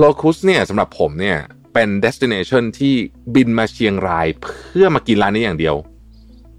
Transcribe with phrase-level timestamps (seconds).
[0.00, 1.38] โลคุสเนี่ยสำหรับผมเนี่ย
[1.74, 2.94] เป็น destination ที่
[3.34, 5.76] บินมาเชียงรายเพื่อมากินร้านนี้อย่างเดียว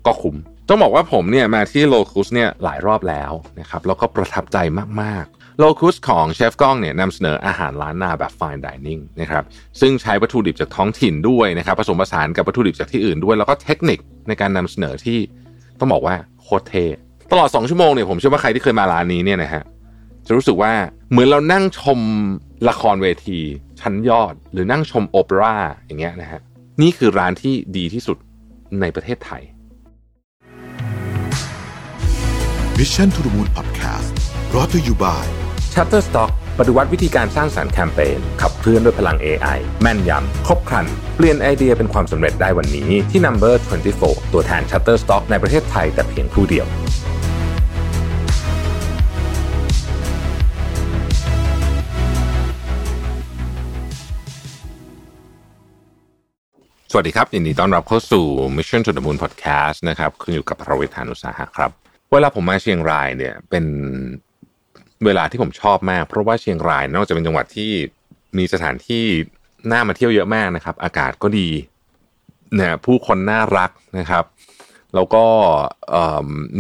[0.05, 0.35] ก็คุ้ม
[0.69, 4.58] ต้องบอกว่าผมเนี่ยมาที่โลคุสเนี่ยหลายรอบแล้วนะครับแล้วก็ประทับใจ
[5.01, 9.44] มากๆโลคุสของเชฟก้องเนี่ยนำเสนออาหารร้านนาแบบ fine dining นะครับ
[9.80, 15.20] ซึ่งใช้วัตถุดิบจากท้องถิ่นด้วยนะครับผสมผสานกับวัตถุดิบจากที่อื่นด้วย แล้วก็เทคนิคในการนำเสนอที่
[15.80, 16.76] ต้องบอกว่าโคตรเท
[17.32, 19.64] ตลอด 2 ชั่วโมงเนี่ยผมเชื่อว่าใครที่เคยมาร้านนี้เนี่ยนะฮะ
[20.28, 20.73] จะรู้สึกว่า
[21.12, 22.00] เหมือนเรานั่งชม
[22.70, 23.39] ละครเวที
[23.80, 25.55] ชั้นยอด หรือนั่งชมโอเปร่า
[25.86, 26.41] อย่างเงี้ยนะฮะ
[26.81, 28.17] นี่คือร้านที่ดีที่สุด
[28.81, 29.41] ในประเทศไทย
[32.77, 34.09] Mission to the Moon Podcast
[34.52, 35.26] brought to you by
[35.73, 43.53] Shutterstock ปฏิวัติวิธีการสร้างสารรค์แคมเปญขับเคลื่อนด้วยพลัง AI แม่นยำ ครบครัน เปลี่ยนไอเดียเป็นความสำเร็จได้วันนี้ที่ Number
[43.94, 46.67] 24 ตัวแทน Shutterstock ในประเทศไทยแต่เพียงผู้เดียว
[56.91, 58.25] สวัสดีครับยินดีต้อนรับเข้าสู่
[58.56, 61.72] Mission to the Moon Podcast นะครับคุณอยู่กับประวิทยานุสาหะครับ
[62.11, 63.66] เวลาผมมาเชียงรายเนี่ยเป็น
[65.06, 67.72] เวลาที่ผมชอบมาก เพราะว่าเชียงรายนอกจากเป็นจังหวัดที่
[68.38, 69.06] มีสถานที่
[69.72, 71.50] น่ามาเที่ยวเยอะมากนะครับ อากาศก็ดี
[72.59, 74.26] นะผู้คนน่ารักนะครับ
[74.95, 75.26] แล้วก็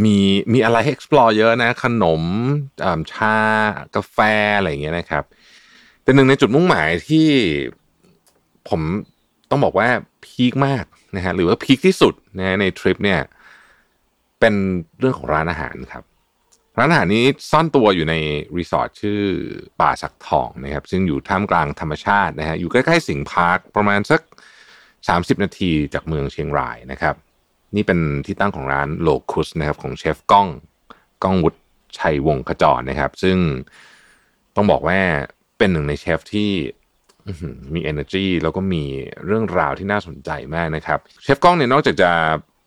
[0.03, 0.17] มี
[0.53, 2.21] มีอะไรให้ explore เยอะนะ ขนม
[2.81, 3.37] เอิ่มชา
[3.95, 4.17] กาแฟ
[4.57, 5.23] อะไรอย่างเงี้ยนะครับ
[6.03, 7.27] เป็นหนึ่งในจุดมุ่งหมายที่
[8.69, 8.81] ผม
[9.49, 9.87] ต้องบอกว่า
[10.25, 13.19] peak มากนะฮะหรือว่า peak ที่สุดนะในทริปเนี่ย
[14.39, 14.53] เป็น
[14.99, 16.03] เรื่องของร้านอาหารครับ
[16.77, 18.15] ร้านอาหารนี้ซ่อนตัวอยู่ใน
[18.57, 19.21] รีสอร์ทชื่อ
[19.81, 24.21] ป่าสักทองนะครับ ซึ่งอยู่ท่ามกลางธรรมชาตินะฮะอยู่ใกล้ๆสิงห์พาร์คประมาณสัก
[24.81, 27.15] 30 นาทีจากเมืองเชียงรายนะครับ
[27.75, 30.47] นี่เป็นที่ตั้งของร้าน Locus นะครับของเชฟก้อง
[31.23, 31.59] ก้องวุฒิ
[31.97, 33.37] ชัยวงศ์ขจรนะครับ ซึ่ง
[34.55, 34.99] ต้องบอกว่า
[35.57, 36.49] เป็นหนึ่งในเชฟที่
[37.73, 38.83] มี energy แล้วก็มี
[39.25, 42.11] เรื่องราวที่น่าสนใจมากนะครับ เชฟก้องเนี่ยนอกจากจะ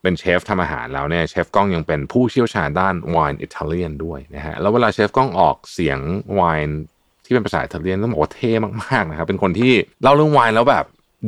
[0.02, 5.98] เป็นเชฟทำอาหารแล้วเนี่ยเชฟก้องยังเป็นผู้เชี่ยวชาญด้านไวน์อิตาเลียนด้วยนะฮะแล้วเวลาเชฟก้องออกเสียง
[6.34, 6.78] ไวน์
[7.24, 9.72] ที่เป็นภาษาอิตาเลียนต้องบอกว่าเท่มากๆนะครับเป็นคนที่
[10.02, 10.84] เล่าเรื่องไวน์แล้วแบบ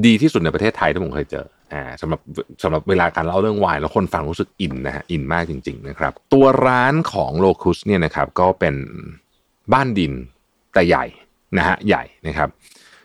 [0.07, 2.21] ดีที่สุดในประเทศไทยที่ผมเคยเจออ่าสำหรับ
[2.63, 8.75] สำหรับเวลาการเล่าเรื่องไวน์แล้วคนฟังรู้สึกอินนะฮะอินมากจริง ๆ นะครับ ตัวร้านของ Locus เนี่ยนะครับก็เป็น
[9.73, 10.13] บ้านดิน
[10.75, 11.05] แต่ใหญ่
[11.59, 12.49] นะฮะใหญ่นะครับ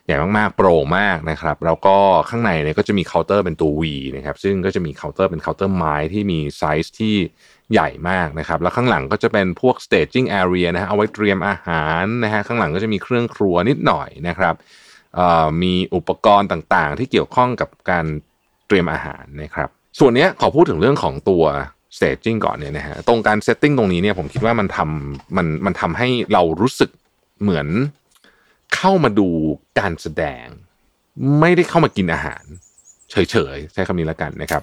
[0.08, 1.96] ใหญ่มากๆโปร่งมากนะครับ แล้วก็
[2.30, 3.84] ข้างในเนี่ยก็จะมีเคาน์เตอร์เป็นตัว V
[4.16, 7.16] นะครับซึ่งก็จะมีเคาน์เตอร์เป็นเคาน์เตอร์ไม้ที่มีไซส์ที่
[7.72, 14.56] ใหญ่มากนะครับ แล้วข้างหลังก็จะเป็นพวก staging area นะฮะเอาไว้เตรียมอาหารนะฮะข้างหลังก็จะมีเครื่องครัวนิดหน่อยนะครับ
[15.62, 18.06] มีอุปกรณ์ต่างๆ ที่เกี่ยวข้องกับการ
[18.68, 19.70] เตรียมอาหารนะครับ
[20.00, 21.44] ส่วนนี้ขอพูดถึงเรื่องของตัว
[21.98, 26.90] staging ก่อนเนี่ยนะฮะตรงการ setting ตรงนี้เนี่ยผมคิดว่ามันทำมันมันทำให้เรารู้สึก
[27.42, 27.68] เหมือน
[28.76, 29.28] เข้ามาดู
[29.80, 30.46] การแสดง
[31.40, 32.44] ไม่ได้เข้ามากินอาหาร
[33.12, 33.16] เฉ
[33.56, 34.62] ยๆ ใช้คำนี้แล้วกันนะครับ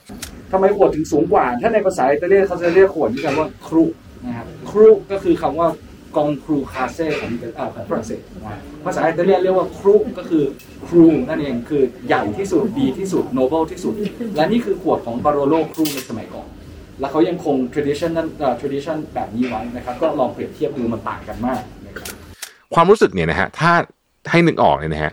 [0.52, 3.84] ทำไมขวดถึงสูงกว่า ถ้าในภาษาอิตาเลียนเขาจะเรียกขวดนี้กันว่าครู
[4.26, 5.68] นะครับครูก็คือคำว่า
[6.16, 8.20] กองครูคาเซ่ของอ่อของฝรั่งเศส
[8.84, 10.44] ภาษาอิตาเลียนเรียกว่าครูก็คือ
[10.86, 13.94] ครูนั่นเองคือใหญ่ที่สุดดีที่สุดโนเบิลที่สุด
[14.36, 16.48] และนี่คือขวดของบาโรโลครูในสมัยก่อน
[17.00, 18.28] แล้วเขายังคง tradition นั้น
[18.60, 21.60] tradition แบบนี้ไว้นะครับ ก็ลองเปรียบเทียบดูมันต่างกันมาก
[22.74, 23.72] ความรู้สึกเนี่ยนะฮะถ้า
[24.30, 25.12] ให้นึกออกเนี่ยนะฮะ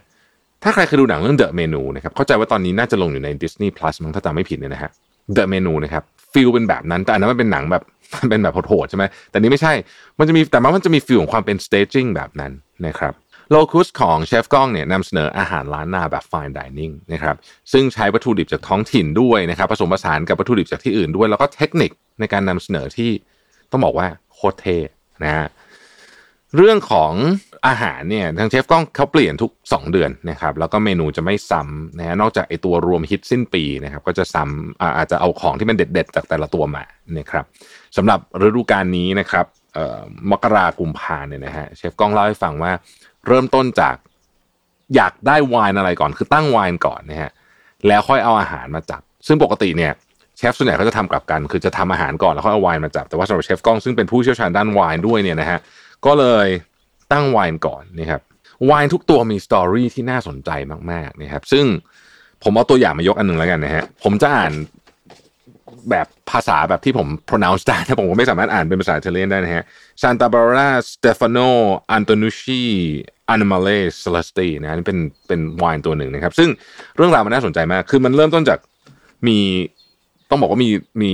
[0.63, 4.91] ถ้าใครเคยดูหนังเรื่อง The Menu นะครับเข้าใจว่าตอนนี้น่าจะลงอยู่ใน Disney Plus มั้งถ้าจำไม่ผิดเนี่ยนะฮะ
[5.35, 6.03] The Menu นะครับ
[6.33, 7.83] feel เป็นแบบนั้น แต่อันนั้นมันเป็นหนังแบบ
[8.15, 9.73] มันเป็นแบบโหดๆใช่ไหมแต่นี้ไม่ใช่
[10.19, 12.51] มันจะมีแต่มันจะมี feel ของความเป็น staging แบบนั้น
[12.87, 13.13] นะครับ
[13.49, 17.35] Locus ของเชฟก้องเนี่ยนำเสนออาหารล้านนาแบบ fine dining นะครับ
[17.71, 23.11] ซึ่งใช้วัตถุดิบจากท้องถิ่นด้วยนะครับผสมผสานกับวัตถุดิบจากที่อื่นด้วย แล้วก็เทคนิคในการนำเสนอที่
[23.71, 24.77] ต้องบอกว่าโคตรเท่
[25.23, 25.47] นะฮะ
[26.55, 27.13] เรื่องของ
[27.67, 36.83] อาหารเนี่ยทางเชฟก้องเขาเปลี่ยนทุก 2 เดือนนะครับแล้วก็เมนูจะไม่ซ้ำนะฮะนอกจากไอตัวรวมฮิตสิ้นปีนะครับก็จะซ้ำอ่าอาจจะเอาของที่มันเด็ด ๆ จากแต่ละตัวมา
[37.17, 37.45] นะครับ
[37.97, 40.01] สำหรับฤดูกาลนี้นะครับเอ่อ
[40.31, 42.71] มกรากุมภาเนี่ยนะฮะเชฟก้องเล่าให้ฟังว่า
[43.27, 43.95] เริ่มต้นจาก
[44.95, 47.31] อยากได้ไวน์อะไรก่อนคือตั้งไวน์ก่อนนะฮะ
[47.87, 49.91] แล้วค่อยเอาอาหารมาจับ ซึ่งปกติเนี่ย
[50.37, 55.59] เชฟส่วนใหญ่เขาจะทำกลับกัน คือจะทำอาหารก่อนแล้วค่อยเอาไวน์มาจับแต่ว่าสำหรับเชฟก้องซึ่งเป็นผู้เชี่ยวชาญด้านไวน์ด้วยเนี่ยนะฮะ
[56.05, 56.47] ก็เลย
[57.11, 58.21] ตั้งไวน์ก่อนนะครับ
[58.65, 60.49] ไวน์ทุกตัวมีสตอรี่ที่น่าสนใจ
[60.91, 61.65] มากๆนะครับซึ่ง
[62.43, 64.53] ผมเอาตัวอย่างมายกอันหนึ่งแล้วกันนะฮะผมจะอ่าน
[65.89, 69.63] แบบภาษาแบบที่ผม pronounce ได้นะผมไม่สามารถอ่านเป็นภาษาอิตาเลียนได้นะฮะ
[70.01, 71.49] Santa Barbara Stefano
[71.97, 72.61] Antonucci
[73.33, 76.49] Animale Celesti นะนี่เป็นเป็นไวน์ตัวหนึ่งนะครับ ซึ่ง
[76.95, 78.59] เรื่องราวมันน่าสนใจมาก คือมันเริ่มต้นจาก
[79.27, 79.37] มี
[80.29, 80.69] ต้องบอกว่ามี
[81.01, 81.13] มี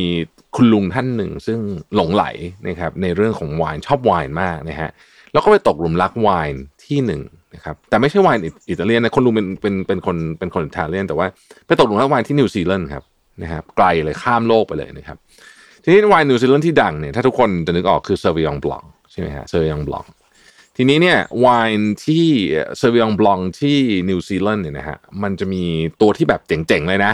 [0.55, 1.59] คุณลุงท่านหนึ่ง ซึ่ง
[1.95, 2.25] หลงไหล
[2.67, 4.91] นะครับในเรื่องของไวน์ชอบไวน์มากนะฮะ
[5.33, 7.21] แล้วก็ไปตกหลุมรักไวน์ที่หนึ่ง
[7.55, 11.27] นะครับแต่ไม่ใช่ไวน์อิตาเลียนนะคุณลุงเป็นเป็นเป็นคนเป็นคนอิตาเลียนแต่ว่า
[11.67, 13.03] ไปตกหลุมรักไวน์ที่นิวซีแลนด์ครับ
[13.41, 15.17] นะครับไกลเลยข้ามโลกไปเลยนะครับ
[15.83, 20.05] ทีนี้ไวน์นิวซีแลนด์ที่ดังเนี่ยถ้าทุกคนจะนึกออกคือ Sauvignon Blanc ใช่ไหมฮะ Sauvignon Blanc
[20.77, 21.47] ทีนี้เนี่ยไว
[21.79, 22.25] น์ที่
[22.77, 23.77] Sauvignon Blanc ที่
[24.09, 25.63] นิวซีแลนด์เนี่ยนะฮะมันจะมี
[26.01, 27.13] ตัวที่แบบเจ๋งๆเลยนะ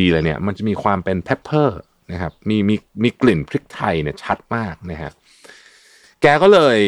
[0.00, 1.78] ดีๆเลยเนี่ยมันจะมีความเป็น pepper
[2.12, 5.12] นะครับมีมีมีกลิ่นพริกไทยเนี่ยชัดมากนะฮะ
[6.22, 6.78] แกก็เลย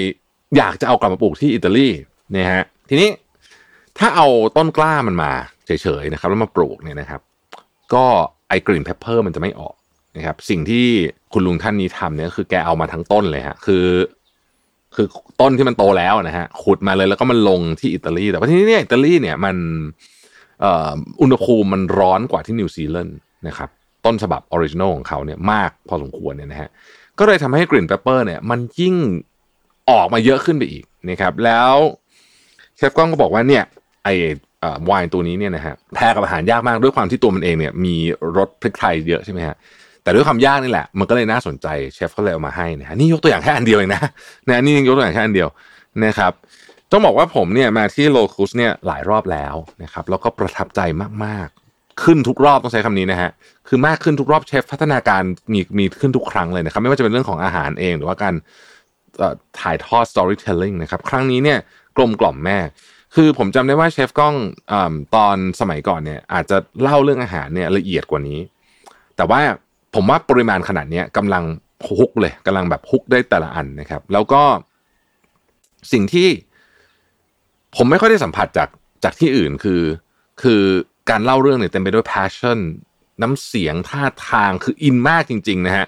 [0.57, 1.89] อยากจะเอากลับมาปลูกที่อิตาลี
[2.37, 3.11] นะฮะทีนี้
[3.99, 4.27] ถ้าเอา
[4.57, 5.33] ต้นกล้ามันมา
[5.67, 5.71] เฉ
[6.03, 7.21] ยๆนะครับ แล้วมาปลูกเนี่ยนะครับ
[7.95, 8.05] ก็
[8.49, 9.75] ไอกลิ่น pepper มันจะไม่ออก
[10.17, 10.87] นะครับ สิ่งที่
[11.33, 13.87] คุณลุงท่านนี้ทำเนี่ยคือแกเอามาทั้งต้นเลยฮะคือ
[14.95, 15.07] คือ
[15.41, 19.57] ต้นที่มันโตแล้วนะฮะขุดมาเลยแล้วก็มันลงที่อิตาลี แต่ว่าที่นี่เนี่ยอิตาลีเนี่ยมัน
[21.21, 23.69] อุณหภูมิมันร้อนกว่าที่นิวซีแลนด์นะครับ
[24.05, 26.69] ต้นฉบับ original ของเขาเนี่ยมากพอสมควรเนี่ยนะฮะ
[27.19, 28.95] ก็เลยทำให้กลิ่น pepper เนี่ยมันยิ่ง
[29.91, 31.75] ออกมาเยอะขึ้นไปอีกนะครับแล้ว
[32.77, 33.65] เชฟก้องก็บอกว่าเนี่ย
[34.05, 34.09] ไอ
[34.87, 37.97] ไวน์ตัวนี้เนี่ยนะฮะ pair กับอาหารยากมากด้วยความที่ตัวมันเองเนี่ยมี
[38.37, 39.57] รสพริกไทยเยอะใช่ไหมฮะ
[40.03, 44.03] แต่ด้วยความยากนี่แหละมันก็เลยน่าสนใจเชฟก็เลยเอามาให้นะฮะนี่ยกตัวอย่างแค่อันเดียวเองนะ
[44.49, 45.49] นะนี่ยกตัวอย่างแค่อันเดียว
[46.05, 46.33] นะครับ
[46.91, 50.81] ต้องบอกว่าผมเนี่ยมาที่ Locus เนี่ยหลายรอบแล้วนะครับแล้วก็ประทับใจ
[51.25, 53.31] มากๆ ขึ้นทุกรอบต้องใช้คำนี้นะฮะ
[53.69, 58.35] คือมากขึ้นทุกรอบเชฟพัฒนาการมีมีขึ้นทุกครั้งเลยนะครับไม่ว่าจะเป็นเรื่องของอาหารเองหรือว่าการ
[59.61, 61.59] ถ่ายทอด storytelling นะครับ ครั้งนี้เนี่ย
[61.97, 62.59] กลมกล่อมแม่
[63.15, 64.35] คือผมจำได้ว่าเชฟกล้อง
[64.73, 64.75] อ
[65.15, 68.41] ตอนสมัยก่อนเนี่ยอาจจะเล่าเรื่องอาหารเนี่ยละเอียดกว่านี้
[69.17, 69.41] แต่ว่า
[69.95, 71.45] ผมว่าปริมาณขนาดนี้กำลัง
[71.87, 74.43] ฮุกเลยกำลังแบบฮุกได้แต่ละอันนะครับ แล้วก็
[75.93, 76.29] สิ่งที่
[77.77, 78.69] ผมไม่ค่อยได้สัมผัสจาก
[79.05, 79.83] จากที่อื่นคือ
[80.43, 80.63] คือ
[81.11, 82.59] การเล่าเรื่องเนี่ยเต็มไปด้วย passion
[83.23, 85.87] น้ำเสียงท่าทางคืออินมากจริง ๆ นะฮะ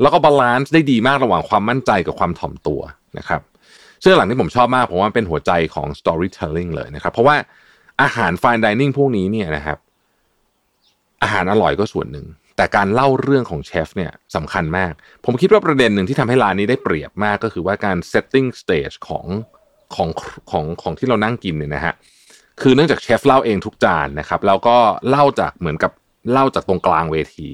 [0.00, 2.80] แล้วก็ balance ได้ดีมากระหว่างความมั่นใจกับความถ่อมตัว
[3.18, 3.40] นะครับ
[4.02, 7.36] ซึ่งหลังที่ผมชอบมากผมว่าเป็นหัวใจของ storytelling เลยนะครับ เพราะว่า
[8.02, 9.78] อาหาร fine dining พวกนี้เนี่ยนะครับ
[11.22, 14.92] อาหารอร่อยก็ส่วนหนึ่ง แต่การเล่าเรื่องของเชฟเนี่ยสำคัญมาก
[15.24, 19.26] ผมคิดว่าประเด็นหนึ่งที่ทำให้ร้านนี้ได้เปรียบมากก็คือว่าการ setting stage ของ
[19.94, 20.08] ของ
[20.50, 21.94] ของของที่เรานั่งกินเนี่ยนะฮะ
[22.62, 24.76] คือเนื่องจากเชฟเล่าเองทุกจานนะครับแล้วก็
[25.08, 25.92] เล่าจากเหมือนกับ
[26.32, 27.48] เล่าจากตรงกลางเวที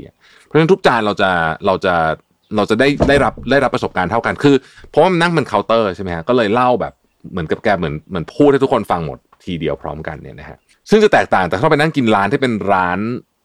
[0.45, 1.31] เพราะฉะนั้นทุกจานเราจะ
[1.67, 1.95] เราจะ
[2.57, 4.57] เราจะได้ได้รับได้รับประสบการณ์เท่ากันคือ
[4.91, 6.93] เพราะว่ามันนั่งเป็นเคาน์เตอร์ใช่ไหมฮะก็เลยเล่าแบบ
[7.33, 10.57] เหมือนกับแกเหมือนเหมือนพูดให้ทุกคนฟังหมดทีเดียวพร้อมกันเนี่ยนะฮะ
[10.91, 12.99] ซึ่งจะแตกต่างแต่ถ้าไปนั่งกินร้านที่เป็นร้าน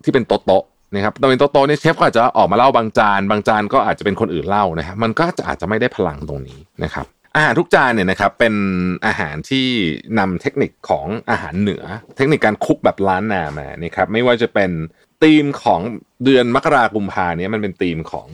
[0.03, 0.65] ที่เป็นโต๊ะ
[0.95, 7.05] นะครับตอนเป็นโต๊ะเนี่ยเชฟก็อาจจะออกมาเล่าบางจานบางจานก็อาจจะเป็นคนอื่นเล่านะฮะมันก็จะอาจจะไม่ได้พลังตรงนี้นะครับ
[7.35, 8.55] อาหารทุกจานเนี่ยนะครับเป็น
[9.07, 9.67] อาหารที่
[10.19, 11.83] นำเทคนิคของอาหารเหนือ
[12.17, 14.71] เทคนิคการคุกแบบล้านนามานะครับไม่ว่าจะเป็น
[15.23, 15.81] ธีมของ
[16.23, 18.27] เดือนมกราคมพาเนี่ยมันเป็นธีมของ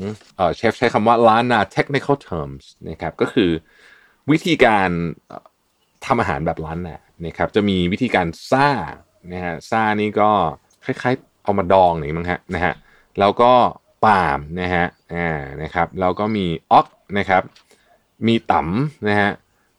[0.56, 3.50] เชฟใช้คำว่าล้านนา technical terms นะครับก็คือ
[4.32, 4.90] วิธีการ
[6.06, 8.70] ทำอาหารแบบล้านนานะครับจะมีวิธีการซ่า
[9.34, 10.30] นะฮะซ่านี่ก็
[10.86, 12.74] คล้ายๆเอามาดองนี่มั้งฮะนะฮะ
[13.20, 13.52] แล้วก็
[14.06, 15.30] ปาล์มนะฮะอ่า
[15.62, 16.88] นะครับแล้วก็มีอ็อก
[17.18, 17.44] นะครับ
[18.28, 19.30] มีต่ำนะฮะ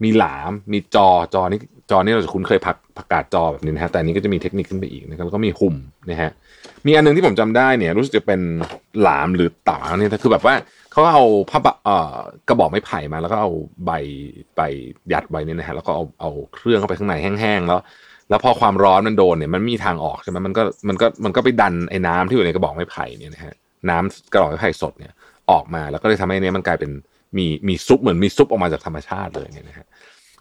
[0.02, 1.60] มีหลาม มีจอจอนี่
[1.90, 5.75] จอนี่เราจะคุ้นเคยผัก ผักกาดจอแบบนี้นะฮะแต่อันนี้ก็จะมีเทคนิคขึ้นไปอีกนะครับแล้วก็มีหุ่ม
[6.10, 6.31] นะฮะ
[6.87, 8.40] มีอันนึงที่ผมจำได้เนี่ย รู้สึกจะเป็น
[9.02, 10.54] หลามหรือต่าเนี่ยคือแบบว่า
[10.93, 12.16] เขาเอาผ้าเอ่อ
[12.48, 13.50] กระบอกไม้ไผ่มาแล้วก็เอา
[13.87, 13.90] ใบ
[14.56, 14.60] ใบ
[15.12, 17.81] ยัดไว้เนี่ยนะฮะแล้วก็เอาเอาเครื่องเข้าไปข้างในแห้งๆแล้ว
[18.31, 23.54] แล้วพอความร้อนมันโดนเนี่ยมันมีทางออกใช่ไหมมันก็มันก็มันก็ไปดันไอ้น้ำที่อยู่ในกระบอกไม้ไผ่เนี่ยนะฮะ
[23.90, 25.12] น้ำกระบอกไม้ไผ่สดเนี่ย
[25.50, 26.90] ออกมาแล้วก็เลยทำให้เนี้ยมันกลายเป็น
[27.37, 29.87] มีมีซุปเหมือนมีซุปออกมาจากธรรมชาติเลยเนี่ยนะฮะ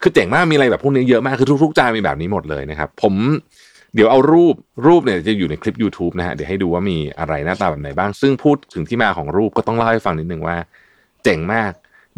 [0.08, 3.14] คือเจ๋งมากมีอะไรแบบพวกนี้เยอะมากคือทุกๆจานมีแบบนี้หมดเลยนะครับ ผม
[3.96, 4.56] เดี๋ยวเอารูป
[4.88, 10.58] รูปเนี่ยจะอยู่ในคลิป YouTube นะฮะเดี๋ยวให้ดูว่ามีอะไรหน้าตาแบบไหนบ้าง ซึ่งพูดถึงที่มาของรูปก็ต้องเล่าให้ฟังนิดนึงว่า
[11.24, 11.72] เจ๋งมาก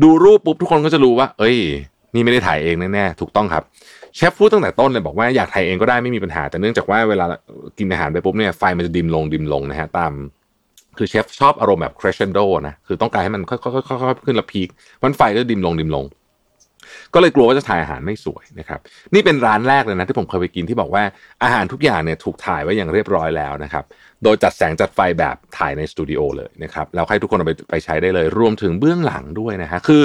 [0.03, 1.57] ดูรูปปุ๊บทุกคนก็จะรู้ว่า เอ้ย
[2.13, 3.63] นี่ไม่ได้ถ่ายเองแน่ๆถูกต้องครับ
[4.15, 7.25] เชฟพูดตั้งแต่ต้นเลยบอกว่าอยากถ่ายเองก็ได้ไม่มีปัญหา แต่เนื่องจากว่าเวลา
[7.77, 10.13] กินอาหารไปปุ๊บเนี่ยไฟมันจะดิมลงดิมลงนะฮะตาม
[10.97, 13.57] คือเชฟชอบอารมณ์แบบ crescendo นะคือต้องการให้มันค่อ
[14.13, 14.69] ยๆขึ้นล้วพีค
[15.03, 16.05] มันไฟก็ดิมลงดิมลง
[17.13, 18.79] ก็เลยกลัวว่าจะถ่ายอาหารไม่สวยนะครับ
[19.13, 21.03] นี่เป็นร้านแรกเลยนะที่ผมเคยไปกินที่บอกว่า
[21.43, 23.83] อาหารทุกอย่างเนี่ยถูกถ่ายไว้อย่างเรียบร้อยแล้วนะครับ
[24.23, 30.01] โดยจัดแสงจัดไฟแบบถ่ายในสตูดิโอเลยนะครับแล้วให้ทุกคนเอาไปไปใช้ได้เลย รวมถึงเบื้องหลังด้วยนะฮะคือ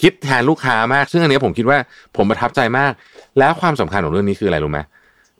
[0.00, 1.78] คิดแทนลูกค้ามาก ซึ่งอันนี้ผมคิดว่า
[2.16, 2.92] ผมประทับใจมาก
[3.38, 4.80] แล้วความสำคัญของเรื่องนี้คืออะไรรู้ไหม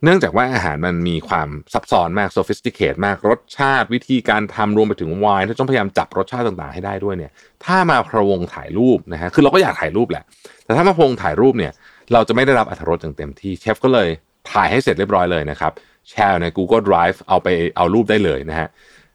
[0.04, 7.32] เนื่องจากว่าอาหารมันมีความซับซ้อนมาก sophisticated มากรสชาติวิธีการทำรวมไปถึงไวน์ที่ต้องพยายามจับรสชาติต่างๆให้ได้ด้วยเนี่ย
[7.64, 10.24] ถ้ามาพระวงถ่ายรูปนะฮะคือเราก็อยากถ่ายรูปแหละ
[10.64, 11.72] แต่ถ้ามาพระวงถ่ายรูปเนี่ย
[12.12, 14.08] เราจะไม่ได้รับอรรถรสอย่างเต็มที่เชฟก็เลย
[14.52, 15.72] ถ่ายให้เสร็จเรียบร้อยเลยนะครับ
[16.10, 18.68] แชร์ใน Google Drive เอาไปเอารูปได้เลยนะฮะ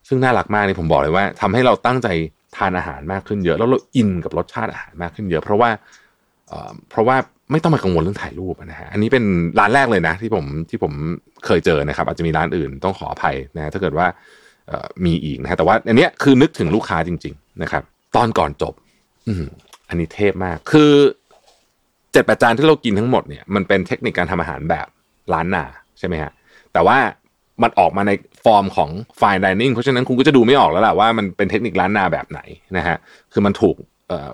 [0.07, 2.07] ซึ่งน่ารักมากนี่ผมบอกเลยว่าทำให้เราตั้งใจ
[2.57, 5.69] ทานอาหารมากขึ้นเยอะ แล้วเราอินกับรสชาติอาหารมากขึ้นเยอะ เพราะว่า
[6.89, 7.17] เพราะว่า
[7.51, 9.23] ไม่ต้องมากังวลเรื่องถ่ายรูปนะฮะอันนี้เป็น
[9.59, 10.93] ร้านแรกเลยนะ ที่ผมที่ผม
[11.45, 14.07] เคยเจอนะครับ อาจจะมีร้านอื่นต้องขออภัยนะฮะถ้าเกิดว่า
[15.05, 17.83] มีอีกนะฮะแต่ว่าอันเนี้ยคือนึกถึงลูกค้าจริง ๆ นะครับ
[18.15, 18.73] ตอนก่อนจบ
[19.27, 19.45] อืม
[19.89, 20.91] อันนี้เทพมาก คือ
[22.13, 24.87] เจ็ดแปดจานที่เรากินทั้งหมดเนี่ยมันเป็นเทคนิคการทำอาหารแบบ
[25.33, 25.65] ร้านนา
[25.99, 26.31] ใช่ไหมฮะ
[26.73, 26.97] แต่ว่า
[27.63, 28.11] มันออกมาใน
[28.43, 28.89] ฟอร์มของ
[29.19, 32.39] fine dining เพราะฉะนั้นคุณก็จะดูไม่ออกแล้วแหละว่ามันเป็นเทคนิคล้านนาแบบไหน
[32.77, 32.97] นะฮะ
[33.33, 33.75] คือมันถูก
[34.07, 34.29] เอ่อ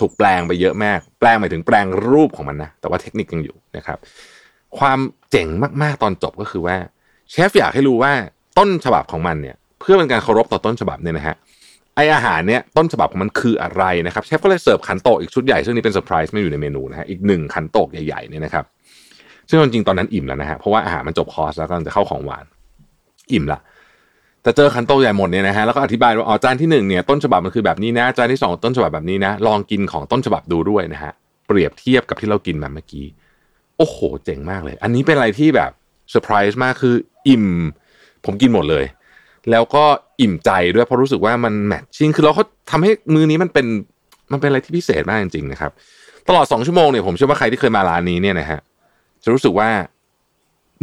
[0.00, 3.98] ถูกแปลงไปเยอะมาก แปลงหมายถึงแปลงรูปของมันนะ แต่ว่าเทคนิคยังอยู่นะครับ
[4.78, 4.98] ความ
[5.30, 5.48] เจ๋ง
[5.82, 6.76] มากๆตอนจบก็คือว่า
[7.30, 8.12] เชฟอยากให้รู้ว่า
[8.58, 11.36] ต้นฉบับของมันเนี่ย เพื่อเป็นการเคารพต่อต้นฉบับเนี่ยนะฮะ
[11.96, 18.64] ไออาหารเนี่ยต้นฉบับของมันคืออะไรนะครับเชฟก็เลยเสิร์ฟขันโตกอีกชุดใหญ่ซึ่งนี่เป็นเซอร์ไพรส์ไม่อยู่ในเมนูนะฮะอีกหนึ่งขันโตกใหญ่ๆเนี่ยนะครับ
[19.48, 22.44] ซึ่งจริงๆตอนนั้นอิ่มแล้วนะฮะเพราะว่าอาหารมันจบคอร์สแล้วกำลังจะเข้าของหวาน
[23.32, 23.60] อิ่มละ
[24.44, 31.12] แต่เจอขันโตกใหญ่หมดเนี่ยนะฮะแล้วก็อธิบายว่าอ๋อจานที่หนึ่งเนี่ยต้นฉบับมันคือแบบนี้นะจานที่สองต้นฉบับแบบนี้นะลองกินของต้นฉบับดูด้วยนะฮะ
[31.46, 33.06] เปรียบเทียบกับที่เรากินมาเมื่อกี้
[33.78, 35.70] โอ้โห เจ๋งมากเลย อันนี้เป็นอะไรที่แบบ
[36.10, 36.94] เซอร์ไพรส์มากคือ
[37.28, 37.46] อิ่ม
[38.24, 38.84] ผมกินหมดเลย
[39.50, 39.84] แล้วก็
[40.20, 43.66] อิ่มใจด้วยเพราะรู้สึกว่ามัน matching คือเราเขาทำให้มื้อนี้มันเป็น
[44.32, 45.72] มันเป็นอะไรที่พิเศษมากจริงๆนะครับ
[46.28, 48.60] ตลอดสองชั่วโมงเนี่ยผมเชื่อว่าใครที่เคยมาร้านนี้เนี่ยนะฮะ
[49.24, 49.68] จะรู้สึกว่า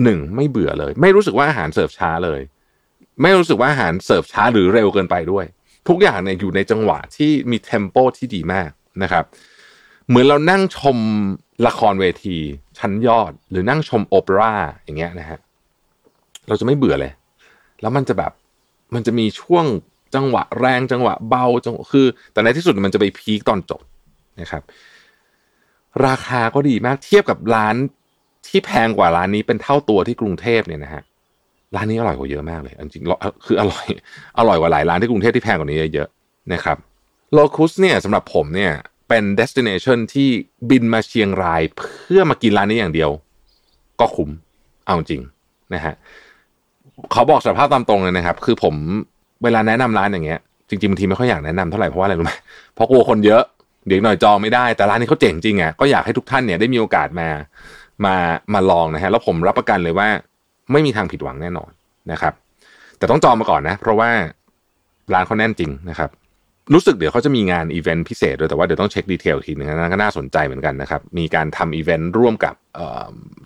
[0.04, 2.40] หนึ่งไม่เบื่อเลย ไม่รู้สึกว่าอาหารเสิร์ฟช้าเลย
[3.22, 5.46] ไม่รู้สึกว่าอาหารเสิร์ฟช้าหรือเร็วเกินไปด้วย
[5.88, 8.70] ทุกอย่างเนี่ยอยู่ในจังหวะที่มีเทมโปที่ดีมาก
[9.04, 9.26] นะครับ
[10.08, 10.98] เหมือนเรานั่งชม
[11.68, 12.38] ละครเวที
[12.80, 15.40] ชั้นยอด หรือนั่งชมโอเปร่าอย่างเงี้ยนะฮะ
[16.48, 17.14] เราจะไม่เบื่อเลย
[17.82, 18.32] แล้วมันจะแบบ
[18.94, 19.66] มันจะมีช่วง
[20.16, 23.82] จังหวะแรงจังหวะเบาจังคือ แต่ในที่สุดมันจะไปพีคตอนจบ
[24.42, 24.64] นะครับ
[26.08, 27.76] ราคาก็ดีมากเทียบกับร้าน
[28.48, 31.04] ที่แพงกว่าร้านนี้เป็นเท่าตัวที่กรุงเทพเนี่ยนะฮะ
[31.76, 33.86] ร้านนี้อร่อยกว่าเยอะมากเลยจริงๆคืออร่อย
[34.40, 36.78] อร่อยกว่าหลายร้านที่กรุงเทพที่แพงกว่านี้เยอะๆนะครับ
[37.34, 38.72] โลคุสเนี่ยสำหรับผมเนี่ย
[39.10, 40.30] เป็น destination ที่
[40.70, 43.10] บินมาเชียงรายเพื่อมากินร้านนี้อย่างเดียว
[44.00, 44.30] ก็คุ้ม
[44.86, 45.22] เอาจริง
[45.74, 45.94] นะฮะ
[47.12, 48.76] เขาบอกสภาพตามตรงเลยนะครับ คือผม
[49.44, 52.34] เวลาแนะนำร้านอย่างเงี้ยจริงๆบางทีไม่ค่อยอยากแนะนำเท่าไหร่เพราะว่าอะไรรู้ไหม
[52.76, 53.44] เพราะกลัวคนเยอะ
[53.88, 57.30] เดี๋ยวหน่อยจองไม่ได้แต่ร้านนี้เขาเจ๋งจริงอะก็อยากให้ทุกท่านเนี่ยได้มีโอกาสมา
[58.06, 58.16] มา
[58.54, 60.10] มาลองนะฮะแล้วผมรับประกันเลยว่า
[60.74, 61.72] ไม่มีทางผิดหวังแน่นอน
[62.12, 62.34] นะครับ
[62.98, 64.10] แต่ต้องจองมาก่อนนะ เพราะว่า
[65.14, 66.10] ร้านเขาแน่นจริงนะครับ
[66.74, 72.56] รู้สึกเดี๋ยวเขาจะมีงานอีเวนต์พิเศษด้วยแต่ว่าเดี๋ยวต้องเช็ค detail ทีนึงนะก็น่าสนใจเหมือนกันนะครับ มีการทำอีเวนต์ร่วมกับ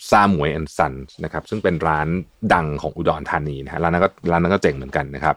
[0.10, 2.08] Samuay and Sonsนะครับ ซึ่งเป็นร้าน
[2.54, 5.36] ดังของอุดรธานีนะฮะร้านนั้นก็ร้านนั้นก็เจ๋งเหมือนกันนะครับ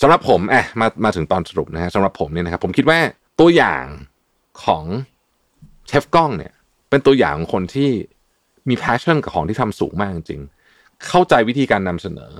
[0.00, 2.98] สำหรับผมแอบมามาถึงตอนสรุปนะฮะสำหรับผมเนี่ยนะครับ ผมคิดว่า
[3.40, 3.84] ตัวอย่าง
[4.64, 4.84] ของ
[5.88, 6.52] เชฟก้องเนี่ย
[6.90, 7.90] เป็นตัวอย่างของคนที่
[8.68, 10.42] มี passion กับของที่ทำสูงมากจริง
[11.08, 12.32] เข้าใจวิธีการนำเสนอ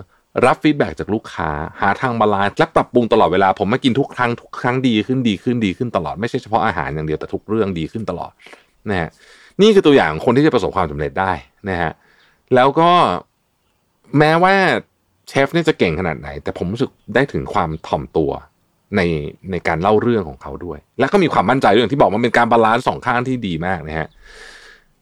[0.47, 1.51] รับ feedback จากลูกค้า
[1.81, 8.33] หาทาง balance และปรับปรุงตลอดเวลา ผมมากินทุกครั้งทุกครั้งดีขึ้นดีขึ้นดีขึ้นตลอดไม่ใช่เฉพาะอาหารอย่างเดียวแต่ทุกเรื่องดีขึ้นตลอด
[8.91, 9.09] นะฮะ
[9.61, 11.33] นี่คือตัวอย่างคนที่จะประสบความสำเร็จได้
[11.71, 11.93] นะฮะ
[12.55, 12.91] แล้วก็
[14.19, 14.55] แม้ว่า
[15.29, 18.31] เชฟเนี่ยจะเก่งขนาดไหน แต่ผมรู้สึกได้ถึงความถ่อมตัว
[18.97, 19.01] ใน
[19.51, 24.09] ในการเล่าเรื่องของเขาด้วย และก็มีความมั่นใจเรื่องที่บอกมันเป็นการ balance สองข้างที่ดีมากนะฮะ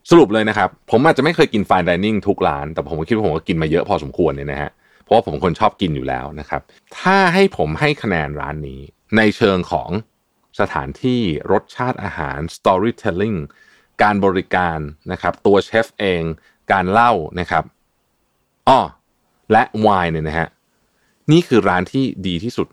[0.09, 4.71] สรุปเลยนะครับ ผมอาจจะไม่เคยกิน fine dining ทุกร้าน แต่ผมคิดว่าผมก็กินมาเยอะพอสมควรเนี่ยนะฮะ
[5.03, 6.61] เพราะว่าผมคนชอบกินอยู่แล้วนะครับ
[6.99, 8.81] ถ้าให้ผมให้คะแนนร้านนี้
[9.17, 9.89] ในเชิงของ
[10.59, 13.37] สถานที่รสชาติอาหาร storytelling
[14.03, 14.79] การบริการ
[15.11, 16.23] นะครับ ตัวเชฟเอง
[16.71, 17.63] การเล่านะครับ
[18.67, 18.79] อ้อ
[19.51, 20.47] และไวน์เนี่ยนะฮะ
[21.31, 22.67] นี่คือร้านที่ดีที่สุด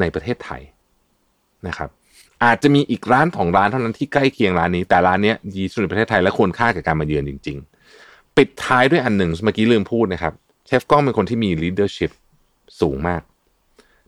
[0.00, 0.62] ในประเทศไทย
[1.66, 1.90] นะครับ
[2.44, 7.58] อาจจะมีอีกร้านของร้านเท่านั้นที่ใกล้เคียงร้านนี้ แต่ร้านนี้ดีสุดในประเทศไทยและควรค่ากับการมาเยือนจริง
[7.96, 10.32] ๆ ปิดท้ายด้วยอันหนึ่งเมื่อกี้ลืมพูดนะครับ
[10.66, 12.10] เชฟก้องเป็นคนที่มี leadership
[12.80, 13.22] สูงมาก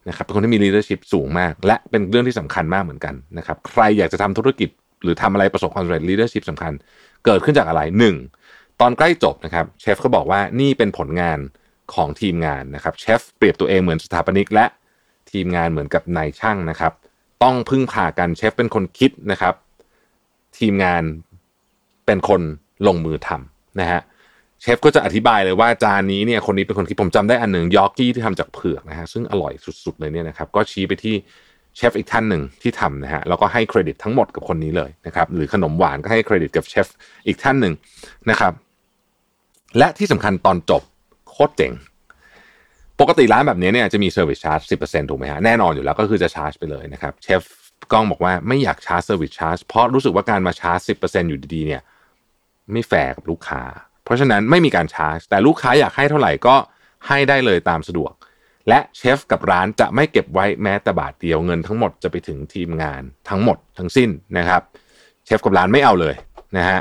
[0.09, 4.69] นะครับเป็นคนที่มี leadership สูงมาก และเป็นเรื่องที่สำคัญมากเหมือนกันนะครับใครอยากจะทำธุรกิจ
[5.03, 6.73] หรือทำอะไรประสบความสำเร็จ leadership สำคัญ
[7.25, 8.17] เกิดขึ้นจากอะไรหนึ่ง
[8.81, 11.39] ตอนใกล้จบนะครับเชฟเขาบอกว่านี่เป็นผลงาน
[11.95, 14.67] ของทีมงานนะครับเชฟเปรียบตัวเองเหมือนสถาปนิกและ
[15.31, 16.93] ทีมงานเหมือนกับนายช่างนะครับ
[17.43, 19.55] ต้องพึ่งพากันเชฟเป็นคนคิดนะครับ
[20.59, 21.03] ทีมงาน
[22.07, 22.41] เป็นคน
[22.87, 24.01] ลงมือทำนะฮะ
[24.61, 29.53] เชฟก็จะอธิบายเลยว่าจานนี้เนี่ยคนนี้เป็นคนคิดผมจำได้อันหนึ่งยอร์กี้ที่ทำจากเผือกนะฮะซึ่งอร่อย
[29.85, 31.15] สุดๆเลยเนี่ยนะครับก็ชี้ไปที่
[31.77, 36.87] เชฟอีกท่านหนึ่งที่ทำนะฮะแล้วก็ให้เครดิตทั้งหมดกับคนนี้เลยนะครับหรือขนมหวานก็ให้เครดิตกับเชฟ
[37.27, 37.75] อีกท่านหนึ่ง
[38.31, 38.53] นะครับ
[39.79, 40.83] และที่สำคัญตอนจบ
[41.31, 41.73] โคตรเจ๋ง
[43.03, 47.43] ปกติร้านแบบนี้เนี่ยจะมี service charge สิถูกไหมฮะแน่นอนอยู่แล้วก็คือจะชาร์จไปเลยนะครับเชฟ
[47.93, 50.95] ก้องบอกว่าไม่อยาก charge service charge เพราะรู้สึกว่าการมาชาร์จสิ
[51.29, 51.83] อยู่ดีๆเนี่ย
[52.73, 53.63] ไม่แฟร์กับลูกค้า
[54.05, 56.57] เพราะฉะนั้นไม่มีการชาร์จ แต่ลูกค้าอยากให้เท่าไหร่ก็
[57.09, 58.13] ให้ได้เลยตามสะดวก
[58.69, 64.63] และเชฟกับร้านจะไม่เก็บไว้แม้แต่บาทเดียวเงินทั้งหมดจะไปถึงทีมงานทั้งหมดทั้งสิ้นนะครับ
[65.25, 66.15] เชฟกับร้านไม่เอาเลย
[66.57, 66.81] นะฮะ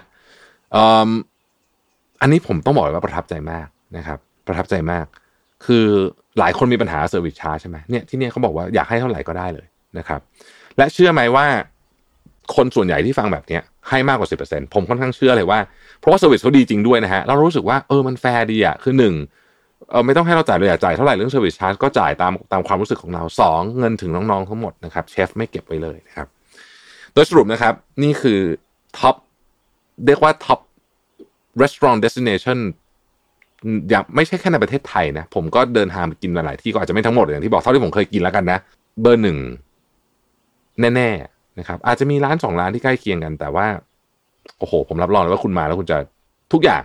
[0.75, 0.79] อ,
[2.21, 5.05] อันนี้ผมต้องบอกเลยว่าประทับใจมากนะครับ ประทับใจมาก
[5.65, 5.85] คือ
[6.39, 10.19] หลายคนมีปัญหา service charge ใช่ไหมเนี่ยที่เนี่ยเขาบอกว่าอยากให้เท่าไหร่ก็ได้เลยนะครับ
[10.77, 11.45] และเชื่อไหมว่า
[12.55, 15.59] คนส่วนใหญ่ที่ฟังแบบเนี้ยให้มากกว่า 10%ผมค่อนข้างเชื่อเลยว่า
[15.99, 19.13] เพราะว่า service เขาดีจริงด้วยนะฮะเรารู้สึกว่าเออมันแฟร์ดีอะคือหนึ่ง
[19.89, 26.27] เออไม่ต้องให้เราจ่ายเลยอยากจ่ายเท่าไหร่เรื่อง service charge ก็จ่ายตามตามความรู้สึกของเราสองเงินถึงน้องๆทั้งหมดนะครับเชฟไม่เก็บไว้เลยนะครับ
[27.13, 28.39] โดยสรุปนะครับนี่คือ
[28.97, 29.15] top
[30.05, 30.59] เรียกว่า top
[31.61, 32.57] restaurant destination
[33.89, 38.59] อย่างไม่ใช่แค่ในประเทศไทยนะ ผมก็เดินทางไปกินหลายที่ก็อาจจะไม่ทั้งหมดอย่างที่บอกเท่าที่ผมเคยกินแล้วกันนะ
[39.01, 39.37] เบอร์หนึ่ง
[40.95, 43.67] แน่ๆนะครับ อาจจะมีร้านสองร้านที่ใกล้เคียงกัน แต่ว่า
[44.59, 45.97] โอ้โห ผมรับรองเลยว่าคุณมาแล้วคุณจะ
[46.53, 46.83] ทุกอย่าง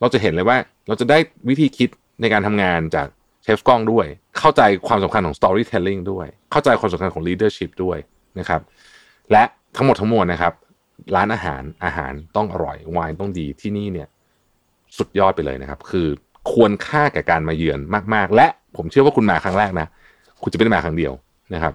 [0.00, 0.56] เราจะเห็นเลยว่า
[0.88, 1.18] เราจะได้
[1.48, 1.88] วิธีคิด
[2.20, 3.06] ในการทำงานจาก
[3.42, 4.06] เชฟกล้องด้วย
[4.38, 7.98] เข้าใจความสำคัญของ storytelling ด้วย เข้าใจความสำคัญของ leadership ด้วย
[8.38, 8.60] นะครับ
[9.32, 9.42] และ
[9.76, 10.52] ทั้งหมดทั้งมวลนะครับ
[11.16, 14.08] ร้านอาหารอาหารต้องอร่อยไวน์ต้องดีที่นี่เนี่ย
[14.98, 16.06] สุดยอดไปเลยนะครับ คือ
[16.52, 17.78] ควรค่าแก่การมาเยือน
[18.14, 19.86] มาก ๆ และผมเชื่อว่าคุณมาครั้งแรกนะ
[20.42, 21.12] คุณจะไม่ได้มาครั้งเดียว
[21.54, 21.74] นะครับ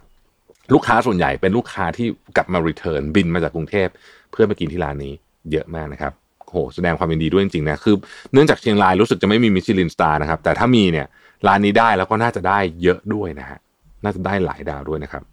[0.74, 3.88] ลูกค้าส่วนใหญ่เป็นลูกค้าที่กลับมา return บินมาจากกรุงเทพ
[4.32, 5.14] เพื่อมากินที่ร้านนี้
[5.52, 6.14] เยอะมากนะครับ
[6.46, 7.96] โหแสดงความยินดีด้วยจริงๆนะคือ
[8.34, 11.08] เนื่องจากเชียงรายรู้สึกจะไม่มีมิชลินสตาร์นะครับ แต่ถ้ามีเนี่ย
[11.48, 13.60] ร้านนี้ได้แล้วก็น่าจะได้เยอะด้วยนะฮะ
[14.04, 15.24] น่าจะได้หลายดาวด้วยนะครับ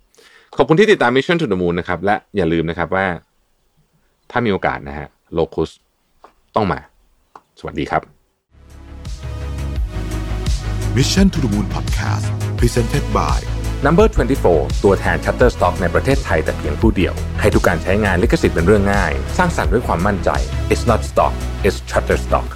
[0.56, 3.06] ขอบคุณที่ติดตาม Mission to the Moon นะครับ และอย่าลืมนะครับว่า
[4.30, 5.70] ถ้ามีโอกาสนะฮะ Locus
[6.56, 6.80] ต้องมา
[7.64, 8.02] สวัสดีครับ
[10.96, 12.26] Mission to the Moon Podcast
[12.60, 13.38] Presented by
[13.86, 14.06] Number
[14.44, 20.30] 24 ตัวแทน Shutterstock ในประเทศไทยแต่เพียงผู้เดียว ให้ทุกการใช้งานลิขสิทธิ์เป็นเรื่องง่าย สร้างสรรค์ด้วยความมั่นใจ
[20.72, 21.34] It's not stock
[21.66, 22.48] it's Shutterstock